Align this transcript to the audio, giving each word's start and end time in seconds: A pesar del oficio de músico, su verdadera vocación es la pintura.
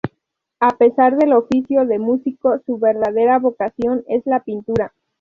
A 0.59 0.69
pesar 0.77 1.15
del 1.15 1.33
oficio 1.33 1.85
de 1.85 1.99
músico, 1.99 2.57
su 2.65 2.79
verdadera 2.79 3.37
vocación 3.37 4.03
es 4.07 4.25
la 4.25 4.39
pintura. 4.43 4.95